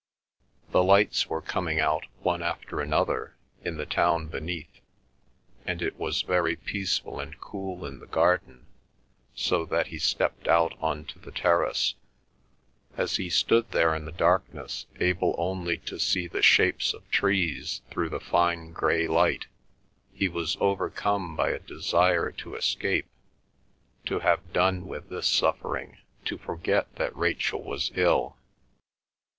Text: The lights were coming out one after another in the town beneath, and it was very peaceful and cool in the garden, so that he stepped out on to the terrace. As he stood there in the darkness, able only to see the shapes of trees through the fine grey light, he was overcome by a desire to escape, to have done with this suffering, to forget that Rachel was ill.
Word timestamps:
The 0.71 0.83
lights 0.83 1.27
were 1.29 1.43
coming 1.43 1.79
out 1.79 2.07
one 2.23 2.41
after 2.41 2.81
another 2.81 3.35
in 3.63 3.77
the 3.77 3.85
town 3.85 4.29
beneath, 4.29 4.81
and 5.63 5.79
it 5.79 5.95
was 5.99 6.23
very 6.23 6.55
peaceful 6.55 7.19
and 7.19 7.39
cool 7.39 7.85
in 7.85 7.99
the 7.99 8.07
garden, 8.07 8.65
so 9.35 9.63
that 9.65 9.89
he 9.89 9.99
stepped 9.99 10.47
out 10.47 10.73
on 10.79 11.05
to 11.05 11.19
the 11.19 11.29
terrace. 11.31 11.93
As 12.97 13.17
he 13.17 13.29
stood 13.29 13.69
there 13.73 13.93
in 13.93 14.05
the 14.05 14.11
darkness, 14.11 14.87
able 14.99 15.35
only 15.37 15.77
to 15.77 15.99
see 15.99 16.25
the 16.25 16.41
shapes 16.41 16.95
of 16.95 17.07
trees 17.11 17.83
through 17.91 18.09
the 18.09 18.19
fine 18.19 18.71
grey 18.71 19.07
light, 19.07 19.45
he 20.11 20.27
was 20.27 20.57
overcome 20.59 21.35
by 21.35 21.49
a 21.51 21.59
desire 21.59 22.31
to 22.31 22.55
escape, 22.55 23.05
to 24.07 24.17
have 24.21 24.51
done 24.51 24.87
with 24.87 25.09
this 25.09 25.27
suffering, 25.27 25.99
to 26.25 26.39
forget 26.39 26.95
that 26.95 27.15
Rachel 27.15 27.61
was 27.61 27.91
ill. 27.93 28.35